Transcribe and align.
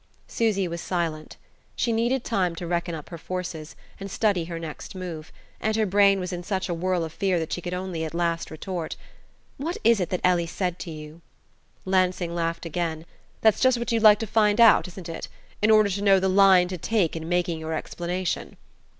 Susy 0.27 0.67
was 0.67 0.81
silent: 0.81 1.37
she 1.75 1.93
needed 1.93 2.23
time 2.23 2.55
to 2.55 2.65
reckon 2.65 2.95
up 2.95 3.09
her 3.09 3.19
forces, 3.19 3.75
and 3.99 4.09
study 4.09 4.45
her 4.45 4.57
next 4.57 4.95
move; 4.95 5.31
and 5.59 5.75
her 5.75 5.85
brain 5.85 6.19
was 6.19 6.33
in 6.33 6.41
such 6.41 6.67
a 6.67 6.73
whirl 6.73 7.03
of 7.03 7.13
fear 7.13 7.37
that 7.37 7.53
she 7.53 7.61
could 7.61 7.71
at 7.71 8.13
last 8.15 8.47
only 8.47 8.55
retort: 8.55 8.95
"What 9.57 9.77
is 9.83 9.99
it 9.99 10.09
that 10.09 10.21
Ellie 10.25 10.47
said 10.47 10.79
to 10.79 10.89
you?" 10.89 11.21
Lansing 11.85 12.33
laughed 12.33 12.65
again. 12.65 13.05
"That's 13.41 13.59
just 13.59 13.77
what 13.77 13.91
you'd 13.91 14.01
like 14.01 14.17
to 14.17 14.25
find 14.25 14.59
out 14.59 14.87
isn't 14.87 15.07
it? 15.07 15.27
in 15.61 15.69
order 15.69 15.89
to 15.91 16.01
know 16.01 16.19
the 16.19 16.27
line 16.27 16.67
to 16.69 16.79
take 16.79 17.15
in 17.15 17.29
making 17.29 17.59
your 17.59 17.73
explanation." 17.75 18.57